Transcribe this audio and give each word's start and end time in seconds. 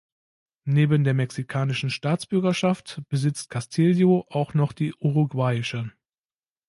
Neben 0.65 1.03
der 1.03 1.13
mexikanischen 1.13 1.91
Staatsbürgerschaft 1.91 3.03
besitzt 3.07 3.51
Castillo 3.51 4.25
auch 4.29 4.55
noch 4.55 4.73
die 4.73 4.95
uruguayische. 4.95 5.91